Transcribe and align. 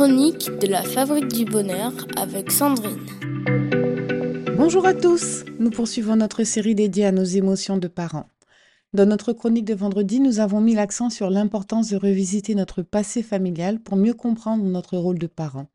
chroniques 0.00 0.48
de 0.62 0.66
la 0.66 0.82
Fabrique 0.82 1.28
du 1.28 1.44
Bonheur 1.44 1.92
avec 2.16 2.50
Sandrine. 2.50 3.04
Bonjour 4.56 4.86
à 4.86 4.94
tous, 4.94 5.44
nous 5.58 5.68
poursuivons 5.68 6.16
notre 6.16 6.42
série 6.42 6.74
dédiée 6.74 7.04
à 7.04 7.12
nos 7.12 7.22
émotions 7.22 7.76
de 7.76 7.86
parents. 7.86 8.24
Dans 8.94 9.04
notre 9.04 9.34
chronique 9.34 9.66
de 9.66 9.74
vendredi, 9.74 10.18
nous 10.20 10.40
avons 10.40 10.62
mis 10.62 10.74
l'accent 10.74 11.10
sur 11.10 11.28
l'importance 11.28 11.90
de 11.90 11.98
revisiter 11.98 12.54
notre 12.54 12.80
passé 12.80 13.22
familial 13.22 13.78
pour 13.78 13.98
mieux 13.98 14.14
comprendre 14.14 14.64
notre 14.64 14.96
rôle 14.96 15.18
de 15.18 15.26
parent. 15.26 15.66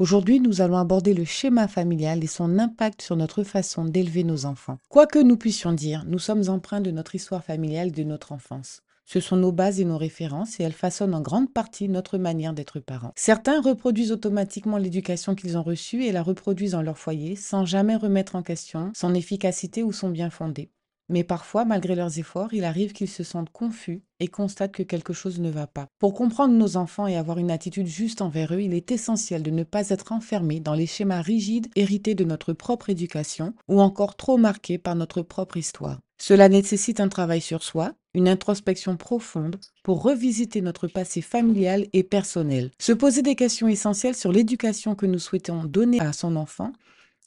Aujourd'hui, 0.00 0.40
nous 0.40 0.60
allons 0.60 0.78
aborder 0.78 1.14
le 1.14 1.24
schéma 1.24 1.68
familial 1.68 2.24
et 2.24 2.26
son 2.26 2.58
impact 2.58 3.02
sur 3.02 3.14
notre 3.14 3.44
façon 3.44 3.84
d'élever 3.84 4.24
nos 4.24 4.46
enfants. 4.46 4.78
Quoi 4.88 5.06
que 5.06 5.20
nous 5.20 5.36
puissions 5.36 5.72
dire, 5.72 6.02
nous 6.08 6.18
sommes 6.18 6.48
empreints 6.48 6.80
de 6.80 6.90
notre 6.90 7.14
histoire 7.14 7.44
familiale 7.44 7.92
de 7.92 8.02
notre 8.02 8.32
enfance. 8.32 8.82
Ce 9.04 9.20
sont 9.20 9.36
nos 9.36 9.52
bases 9.52 9.80
et 9.80 9.84
nos 9.84 9.98
références 9.98 10.58
et 10.60 10.62
elles 10.62 10.72
façonnent 10.72 11.14
en 11.14 11.20
grande 11.20 11.52
partie 11.52 11.88
notre 11.88 12.18
manière 12.18 12.54
d'être 12.54 12.80
parents. 12.80 13.12
Certains 13.16 13.60
reproduisent 13.60 14.12
automatiquement 14.12 14.78
l'éducation 14.78 15.34
qu'ils 15.34 15.58
ont 15.58 15.62
reçue 15.62 16.04
et 16.04 16.12
la 16.12 16.22
reproduisent 16.22 16.72
dans 16.72 16.82
leur 16.82 16.98
foyer 16.98 17.36
sans 17.36 17.64
jamais 17.64 17.96
remettre 17.96 18.36
en 18.36 18.42
question 18.42 18.92
son 18.94 19.14
efficacité 19.14 19.82
ou 19.82 19.92
son 19.92 20.08
bien 20.08 20.30
fondé. 20.30 20.70
Mais 21.10 21.22
parfois, 21.22 21.66
malgré 21.66 21.94
leurs 21.94 22.18
efforts, 22.18 22.54
il 22.54 22.64
arrive 22.64 22.92
qu'ils 22.92 23.10
se 23.10 23.24
sentent 23.24 23.50
confus 23.50 24.02
et 24.20 24.28
constatent 24.28 24.72
que 24.72 24.82
quelque 24.82 25.12
chose 25.12 25.38
ne 25.38 25.50
va 25.50 25.66
pas. 25.66 25.86
Pour 25.98 26.14
comprendre 26.14 26.54
nos 26.54 26.78
enfants 26.78 27.06
et 27.06 27.16
avoir 27.16 27.38
une 27.38 27.50
attitude 27.50 27.86
juste 27.86 28.22
envers 28.22 28.54
eux, 28.54 28.62
il 28.62 28.72
est 28.72 28.90
essentiel 28.90 29.42
de 29.42 29.50
ne 29.50 29.64
pas 29.64 29.90
être 29.90 30.12
enfermé 30.12 30.60
dans 30.60 30.72
les 30.72 30.86
schémas 30.86 31.20
rigides 31.20 31.68
hérités 31.76 32.14
de 32.14 32.24
notre 32.24 32.54
propre 32.54 32.88
éducation 32.88 33.54
ou 33.68 33.82
encore 33.82 34.16
trop 34.16 34.38
marqués 34.38 34.78
par 34.78 34.94
notre 34.94 35.20
propre 35.20 35.58
histoire. 35.58 36.00
Cela 36.18 36.48
nécessite 36.48 37.00
un 37.00 37.08
travail 37.08 37.42
sur 37.42 37.62
soi, 37.62 37.92
une 38.14 38.28
introspection 38.28 38.96
profonde 38.96 39.56
pour 39.82 40.02
revisiter 40.02 40.60
notre 40.60 40.88
passé 40.88 41.20
familial 41.20 41.86
et 41.92 42.02
personnel. 42.02 42.70
Se 42.78 42.92
poser 42.92 43.22
des 43.22 43.34
questions 43.34 43.68
essentielles 43.68 44.14
sur 44.14 44.32
l'éducation 44.32 44.94
que 44.94 45.06
nous 45.06 45.18
souhaitons 45.18 45.64
donner 45.64 46.00
à 46.00 46.12
son 46.12 46.36
enfant 46.36 46.72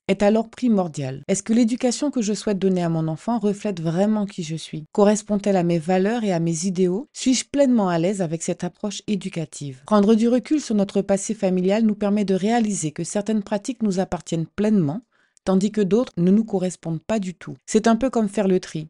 est 0.08 0.24
alors 0.24 0.50
primordial. 0.50 1.22
Est-ce 1.28 1.44
que 1.44 1.54
l'éducation 1.54 2.12
que 2.12 2.22
je 2.22 2.34
souhaite 2.34 2.60
donner 2.60 2.82
à 2.82 2.90
mon 2.90 3.08
enfant 3.08 3.40
reflète 3.40 3.82
vraiment 3.82 4.26
qui 4.26 4.44
je 4.44 4.56
suis? 4.56 4.86
Correspond-elle 4.94 5.58
à 5.58 5.64
mes 5.64 5.80
valeurs 5.80 6.24
et 6.24 6.32
à 6.32 6.40
mes 6.40 6.66
idéaux? 6.66 7.10
Suis-je 7.12 7.46
pleinement 7.46 7.90
à 7.90 8.00
l'aise 8.00 8.22
avec 8.22 8.42
cette 8.42 8.64
approche 8.64 9.02
éducative? 9.08 9.82
Prendre 9.86 10.16
du 10.16 10.30
recul 10.30 10.62
sur 10.62 10.76
notre 10.76 11.02
passé 11.02 11.34
familial 11.34 11.84
nous 11.84 11.96
permet 11.96 12.26
de 12.26 12.36
réaliser 12.36 12.92
que 12.92 13.04
certaines 13.04 13.44
pratiques 13.44 13.84
nous 13.84 14.00
appartiennent 14.00 14.48
pleinement, 14.48 15.02
tandis 15.44 15.72
que 15.72 15.82
d'autres 15.82 16.14
ne 16.18 16.32
nous 16.32 16.46
correspondent 16.46 17.04
pas 17.04 17.20
du 17.20 17.34
tout. 17.34 17.58
C'est 17.66 17.88
un 17.88 17.98
peu 17.98 18.10
comme 18.10 18.30
faire 18.30 18.48
le 18.48 18.62
tri. 18.62 18.88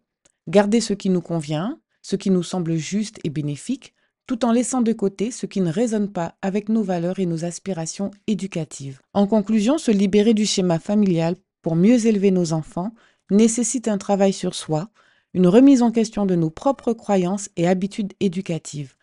Garder 0.48 0.82
ce 0.82 0.94
qui 0.94 1.10
nous 1.10 1.22
convient, 1.22 1.80
ce 2.08 2.16
qui 2.16 2.30
nous 2.32 2.42
semble 2.42 2.78
juste 2.78 3.20
et 3.26 3.30
bénéfique, 3.30 3.94
tout 4.28 4.46
en 4.46 4.54
laissant 4.54 4.82
de 4.82 4.94
côté 4.94 5.30
ce 5.30 5.46
qui 5.46 5.60
ne 5.60 5.70
résonne 5.70 6.10
pas 6.10 6.36
avec 6.42 6.70
nos 6.70 6.82
valeurs 6.82 7.20
et 7.20 7.26
nos 7.26 7.44
aspirations 7.44 8.12
éducatives. 8.28 9.02
En 9.14 9.28
conclusion, 9.28 9.78
se 9.78 9.92
libérer 9.92 10.34
du 10.34 10.46
schéma 10.46 10.80
familial 10.80 11.36
pour 11.62 11.76
mieux 11.76 12.08
élever 12.08 12.32
nos 12.32 12.54
enfants 12.54 12.94
nécessite 13.30 13.90
un 13.90 13.98
travail 13.98 14.32
sur 14.32 14.56
soi, 14.56 14.90
une 15.34 15.48
remise 15.48 15.82
en 15.82 15.92
question 15.92 16.26
de 16.26 16.36
nos 16.36 16.50
propres 16.50 16.94
croyances 16.94 17.50
et 17.58 17.68
habitudes 17.68 18.14
éducatives. 18.22 18.96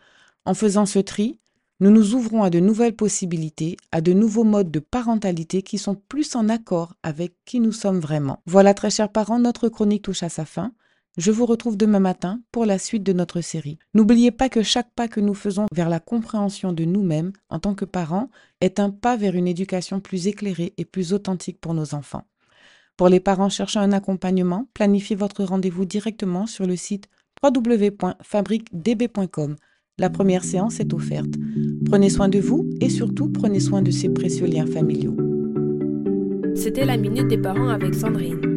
En 0.47 0.55
faisant 0.55 0.87
ce 0.87 0.99
tri, 0.99 1.39
nous 1.81 1.91
nous 1.91 2.15
ouvrons 2.15 2.43
à 2.43 2.49
de 2.49 2.59
nouvelles 2.59 2.97
possibilités, 2.97 3.77
à 3.93 4.01
de 4.01 4.15
nouveaux 4.15 4.45
modes 4.45 4.71
de 4.71 4.81
parentalité 4.81 5.61
qui 5.61 5.77
sont 5.77 5.95
plus 5.95 6.35
en 6.37 6.49
accord 6.49 6.95
avec 7.03 7.35
qui 7.45 7.61
nous 7.61 7.73
sommes 7.73 8.01
vraiment. 8.01 8.41
Voilà, 8.47 8.73
très 8.73 8.89
chers 8.89 9.13
parents, 9.13 9.39
notre 9.39 9.69
chronique 9.69 10.05
touche 10.05 10.23
à 10.23 10.31
sa 10.31 10.47
fin. 10.47 10.73
Je 11.17 11.31
vous 11.31 11.47
retrouve 11.47 11.77
demain 11.77 12.01
matin 12.01 12.41
pour 12.51 12.67
la 12.67 12.77
suite 12.77 13.05
de 13.05 13.13
notre 13.13 13.41
série. 13.41 13.79
N'oubliez 13.95 14.33
pas 14.33 14.49
que 14.49 14.65
chaque 14.65 14.93
pas 14.95 15.07
que 15.07 15.21
nous 15.21 15.35
faisons 15.35 15.67
vers 15.73 15.89
la 15.89 16.01
compréhension 16.01 16.73
de 16.73 16.85
nous-mêmes 16.85 17.31
en 17.51 17.61
tant 17.61 17.75
que 17.75 17.85
parents 17.85 18.31
est 18.61 18.81
un 18.81 18.91
pas 18.91 19.17
vers 19.17 19.37
une 19.37 19.47
éducation 19.47 20.01
plus 20.01 20.27
éclairée 20.27 20.75
et 20.77 20.85
plus 20.85 21.13
authentique 21.13 21.61
pour 21.61 21.73
nos 21.73 21.95
enfants. 21.95 22.25
Pour 22.97 23.09
les 23.09 23.21
parents 23.21 23.49
cherchant 23.49 23.79
un 23.81 23.93
accompagnement, 23.93 24.67
planifiez 24.75 25.15
votre 25.15 25.45
rendez-vous 25.45 25.85
directement 25.85 26.47
sur 26.47 26.67
le 26.67 26.75
site 26.75 27.07
www.fabriquedb.com. 27.45 29.55
La 29.99 30.11
première 30.11 30.43
séance 30.43 30.81
est 30.81 30.93
offerte. 30.93 31.31
Prenez 31.87 32.11
soin 32.11 32.29
de 32.29 32.41
vous 32.41 32.69
et 32.81 32.89
surtout 32.89 33.29
prenez 33.29 33.61
soin 33.61 33.83
de 33.83 33.93
ces 33.93 34.09
précieux 34.09 34.47
liens 34.47 34.67
familiaux. 34.67 35.17
C'était 36.57 36.85
la 36.85 36.97
minute 36.97 37.29
des 37.29 37.39
parents 37.39 37.69
avec 37.69 37.95
Sandrine. 37.95 38.54